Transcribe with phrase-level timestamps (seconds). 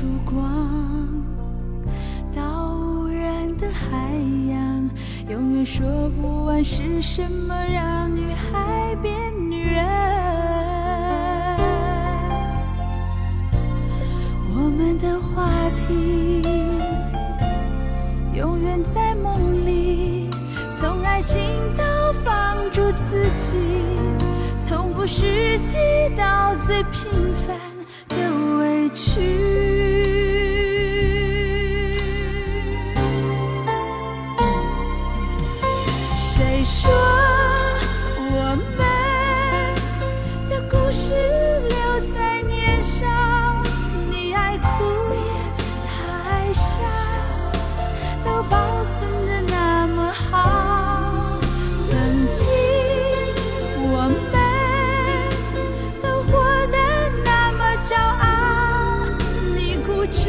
[0.00, 1.22] 盏烛光
[2.34, 3.98] 到无人的海
[4.48, 4.90] 洋，
[5.28, 5.86] 永远说
[6.22, 9.14] 不完是什么让女孩变
[9.50, 9.84] 女人。
[14.48, 16.42] 我们的话题
[18.34, 20.30] 永远在梦里，
[20.80, 21.42] 从爱情
[21.76, 21.84] 到
[22.24, 23.58] 放逐自己，
[24.62, 25.76] 从不实际
[26.16, 27.10] 到最平
[27.46, 27.59] 凡
[36.60, 38.84] 你说我们
[40.50, 41.14] 的故事
[41.70, 41.74] 留
[42.12, 43.06] 在年少？
[44.10, 44.68] 你爱哭，
[45.88, 45.90] 他
[46.28, 46.76] 爱笑，
[48.26, 48.58] 都保
[48.90, 51.40] 存的那么好。
[51.88, 52.44] 曾经
[53.90, 54.38] 我们
[56.02, 56.76] 都活得
[57.24, 59.08] 那么骄傲，
[59.56, 60.28] 你固执，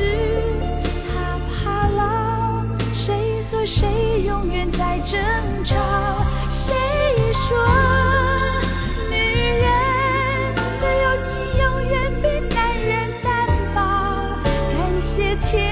[1.11, 5.19] 他怕老，谁和谁永远在争
[15.41, 15.70] 天，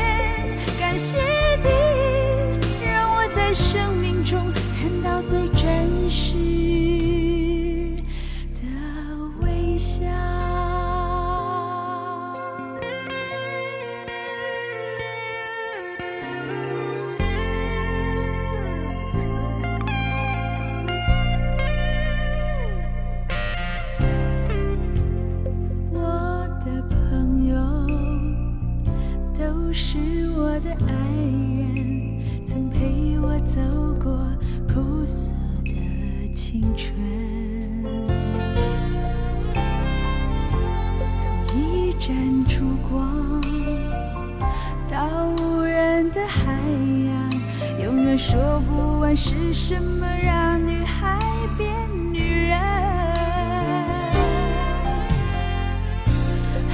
[48.22, 51.18] 说不完是什么让女孩
[51.58, 51.72] 变
[52.12, 52.60] 女人。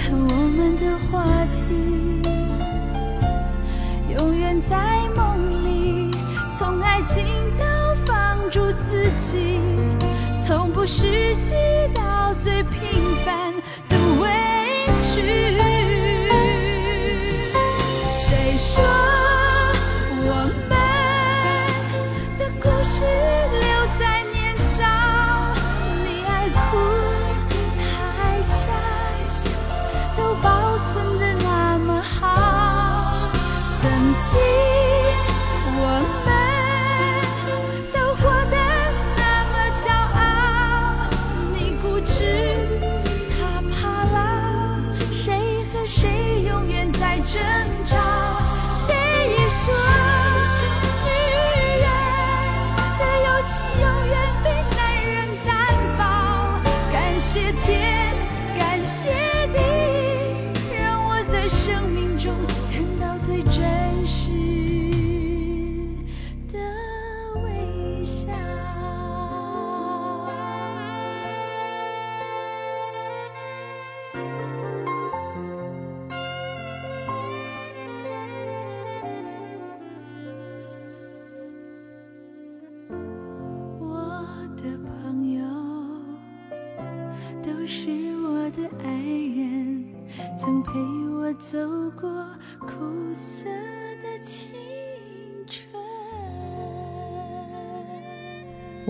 [0.09, 1.59] 我们的话题
[4.17, 6.11] 永远在梦里，
[6.57, 7.23] 从爱情
[7.59, 9.59] 到放逐自己，
[10.43, 11.53] 从不实际
[11.93, 13.53] 到最平凡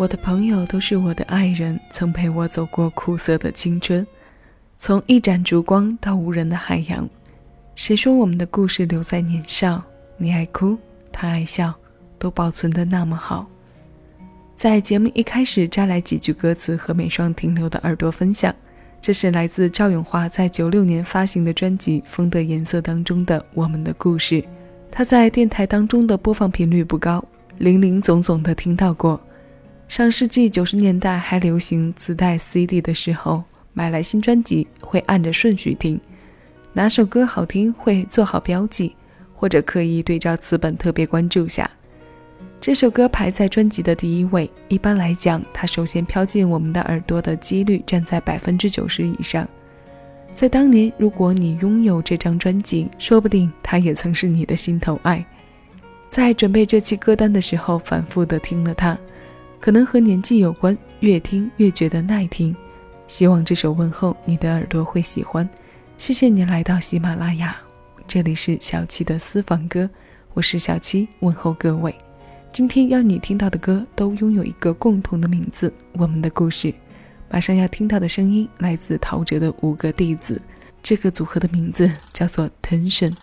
[0.05, 4.05] 我的朋友都是我的爱人，曾陪我走过苦涩的青春。
[4.77, 7.09] 从一盏烛光到无人的海洋，
[7.73, 9.81] 谁说我们的故事留在年少？
[10.17, 10.77] 你爱哭，
[11.11, 11.73] 他爱笑，
[12.19, 13.47] 都保存的那么好。
[14.55, 18.53] 在节目一开始摘来几句歌词和每双停留的耳朵分享，
[19.01, 24.35] 这是来自赵咏华在九六年发行的专辑《风的颜色》当中的《我们的故事》。
[24.91, 27.25] 他在电台当中的播放频率不高，
[27.57, 29.19] 零零总总的听到过。
[29.87, 35.99] 上世纪九十年代还流行磁带 CD 的时候，买来新专辑会按着顺序听，
[36.73, 38.95] 哪首歌好听会做好标记，
[39.35, 41.69] 或者刻意对照词本特别关注下。
[42.59, 49.47] 这首歌排在专辑的第一位，一般来讲，它首先飘进我们的耳朵的几率站在百分之九十以上。
[50.33, 55.23] 在当年，如果你拥有这张专辑，说不定它也曾是你的心头爱。
[56.09, 58.97] 在准备这期歌单的时候，反复的听了它，
[59.65, 62.55] 可能和年纪有关，越听越觉得耐听。
[63.07, 65.49] 希望这首问候你的耳朵会喜欢。
[65.97, 67.57] 谢谢你来到喜马拉雅，
[68.07, 69.89] 这里是小七的私房歌，
[70.35, 71.95] 我是小七，问候各位。
[72.53, 76.71] 今天要你听到的歌都拥有一个共同的名字，我们的故事。
[77.31, 80.39] 马上要听到的声音来自陶喆的五个弟子，
[80.83, 83.15] 这个组合的名字叫做 Tension。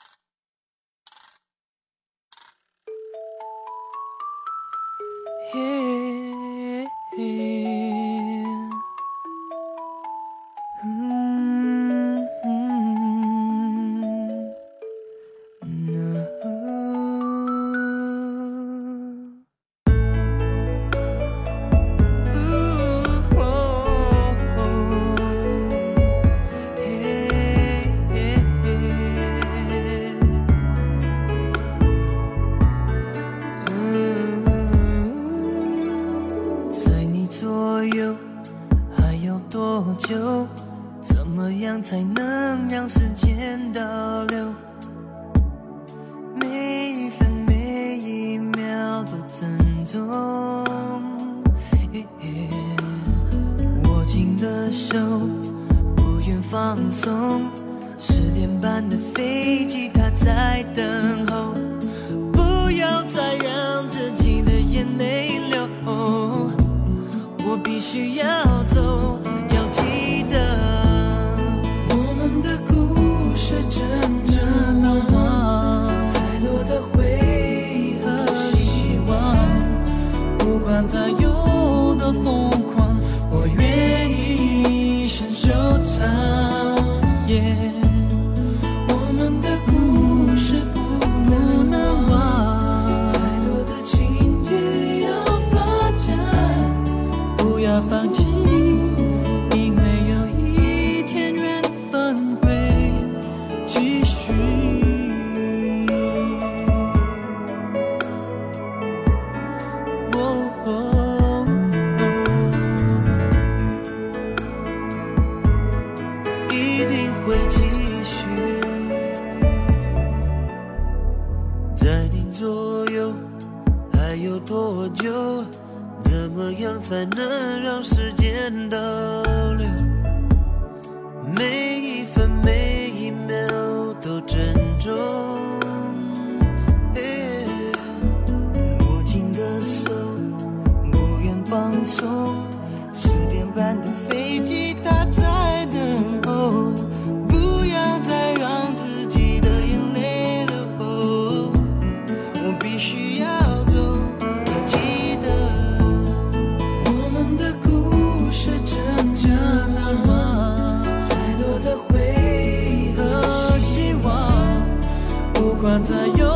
[165.82, 166.31] 在有。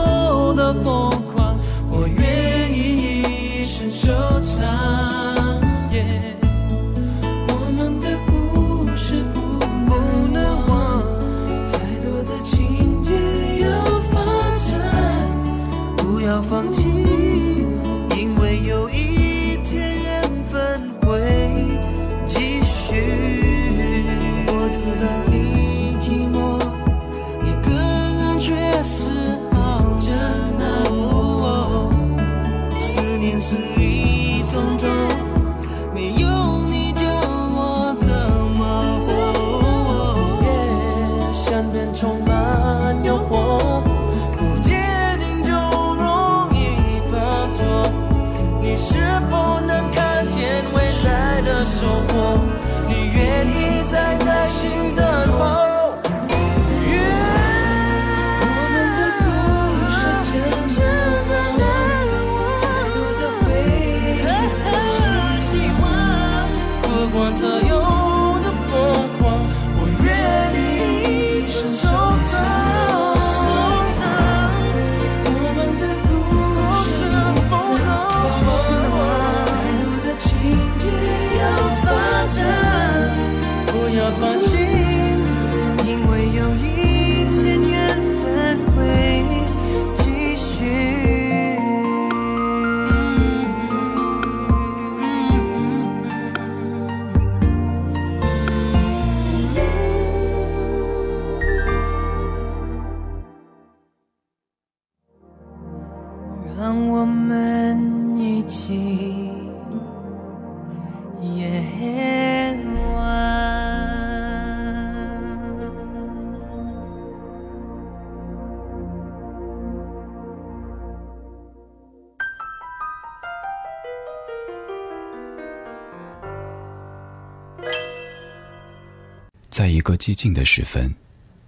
[129.57, 130.95] 在一个寂静的时分，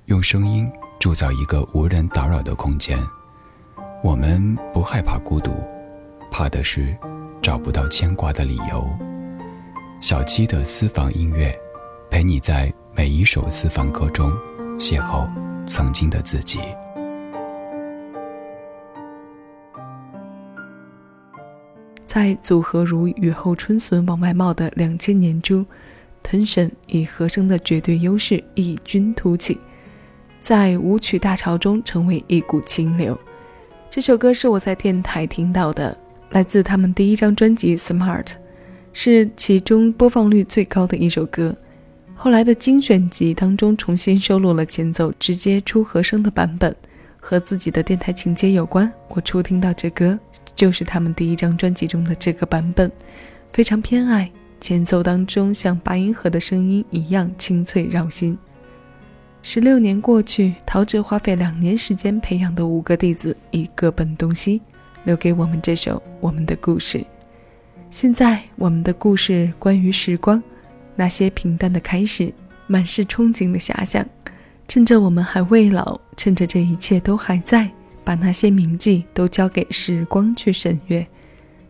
[0.07, 0.67] 用声音
[0.99, 2.99] 铸造一个无人打扰的空间。
[4.03, 5.53] 我们不害怕孤独，
[6.31, 6.97] 怕的是
[7.43, 8.89] 找不到牵挂的理由。
[10.01, 11.55] 小七的私房音乐，
[12.11, 14.33] 陪你在每一首私房歌中
[14.79, 15.29] 邂逅
[15.67, 16.61] 曾经的自己。
[22.07, 25.67] 在组合如雨后春笋往外冒的两千年中。
[26.31, 29.57] 藤婶以和声的绝对优势异军突起，
[30.43, 33.19] 在舞曲大潮中成为一股清流。
[33.89, 35.97] 这首歌是我在电台听到的，
[36.29, 38.25] 来自他们第一张专辑《Smart》，
[38.93, 41.57] 是其中播放率最高的一首歌。
[42.15, 46.77] 后来的精选集当中重新收录了前奏直接出和声的版本，
[47.19, 48.93] 和自己的电台情节有关。
[49.09, 50.19] 我初听到这歌
[50.55, 52.93] 就是他们第一张专辑中的这个版本，
[53.51, 54.31] 非常偏爱。
[54.61, 58.37] 前奏当中，像八音盒的声音一样清脆绕心。
[59.41, 64.61] 十六年过去，陶喆花费两年时间培养的五个弟子已各奔东西，
[65.05, 66.99] 留给我们这首《我们的故事》。
[67.89, 70.43] 现在，我们的故事关于时光，
[70.97, 72.33] 那些平淡的开始，
[72.67, 74.05] 满是憧憬的遐想。
[74.67, 77.71] 趁着我们还未老，趁着这一切都还在，
[78.05, 81.07] 把那些铭记都交给时光去审阅。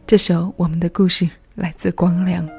[0.06, 2.57] 这首《我们的故事》来自光良。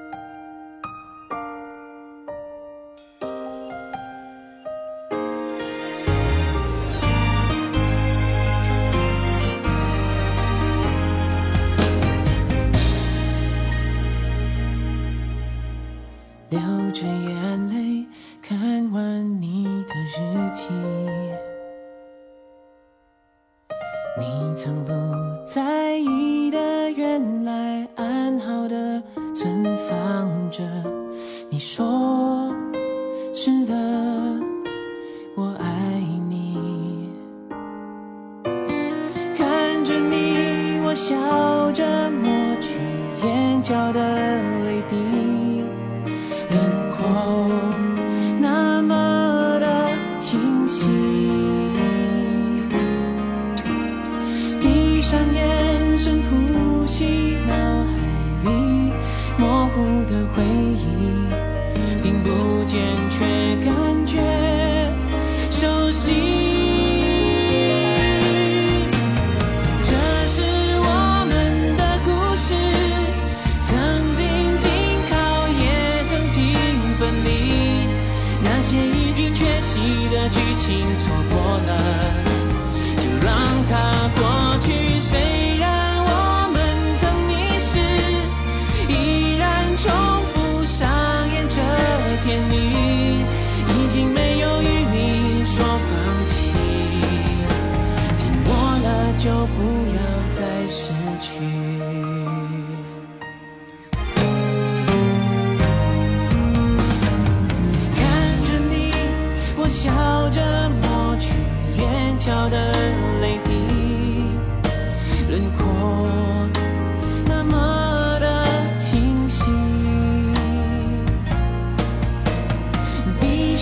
[44.16, 44.59] time.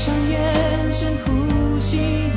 [0.07, 2.36] 闭上眼深呼吸。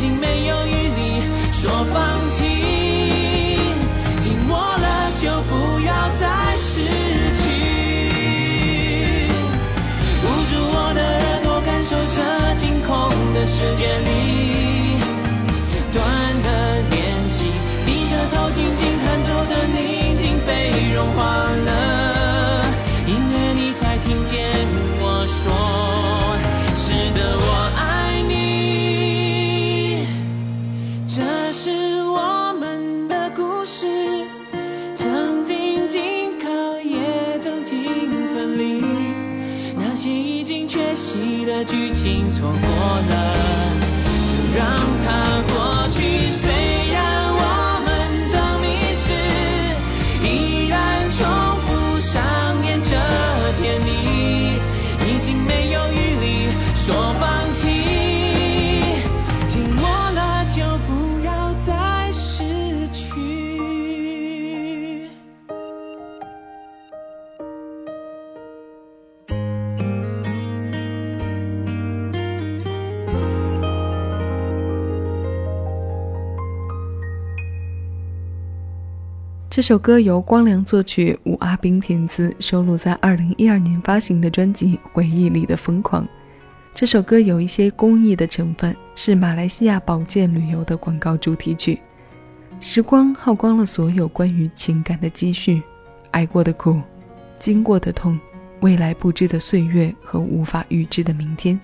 [0.00, 1.20] 竟没有余力
[1.52, 2.38] 说放弃，
[4.18, 6.80] 静默了就不要再失
[7.36, 7.42] 去，
[10.24, 12.16] 捂住我的耳朵感受这
[12.54, 14.96] 惊恐的世界里，
[15.92, 16.02] 断
[16.44, 17.52] 的联系，
[17.84, 21.39] 低着头静静弹奏着宁静被融化。
[40.08, 43.34] 已经缺席的剧情错过了
[44.28, 44.66] 就让
[45.04, 46.30] 它过去。
[46.30, 46.59] 随
[79.50, 86.04] 这首歌由光良作曲，吴阿斌填词，收录在2012年发行的专辑《回忆里的疯狂》。
[86.72, 91.80] 这首歌有一些公益的成分，是马来西亚保健旅游的广告主题曲。
[92.60, 95.60] 时光耗光了所有关于情感的积蓄，
[96.12, 96.80] 挨过的苦，
[97.40, 98.16] 经过的痛，
[98.60, 101.58] 未来不知的岁月和无法预知的明天。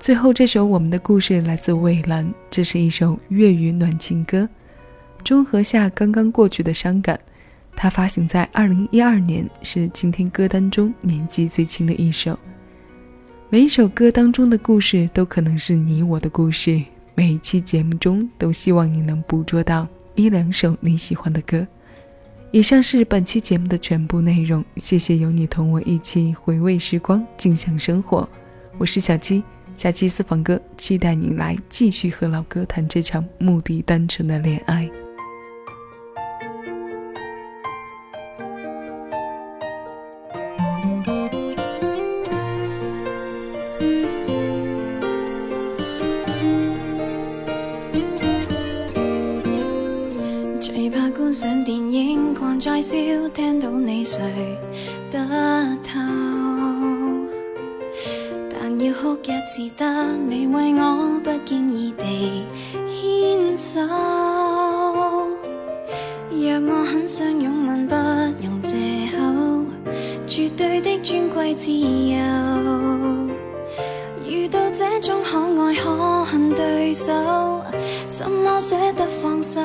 [0.00, 4.48] 最后，这首《我们的故事》来自蔚蓝，这是一首粤语暖情歌。
[5.26, 7.18] 中和下刚刚过去的伤感，
[7.74, 12.38] 它发行在二零一二年，是今天歌单中年纪最轻的一首。
[13.50, 16.80] 每一首歌当中的故事都可能是你我的故事，
[17.16, 21.66] 每一期节目中都希望你能捕捉到一两首你喜欢的歌。
[22.52, 28.28] 以上是本期节目的全部内容，谢谢有你同我一起回味时光，静享生活。
[28.78, 29.42] 我是小七，
[29.76, 34.88] 下期私房歌，期待你来继续和老哥谈这场目的单纯的恋爱。
[53.36, 54.18] 听到你睡
[55.10, 55.18] 得
[55.84, 56.00] 透，
[58.50, 59.84] 但要哭一次得
[60.26, 62.46] 你为我不经意地
[62.88, 63.78] 牵手。
[66.30, 67.94] 若我很想拥吻，不
[68.42, 68.78] 用借
[69.10, 69.66] 口，
[70.26, 72.16] 绝对的尊贵自由。
[74.26, 77.12] 遇到这种可爱可恨对手，
[78.08, 79.60] 怎么舍得放手？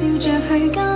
[0.00, 0.89] 笑着去跟